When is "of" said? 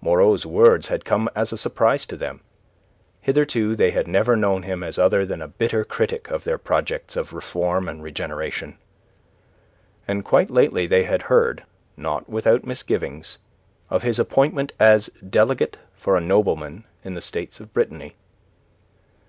6.32-6.42, 7.14-7.32, 13.88-14.02, 17.60-17.72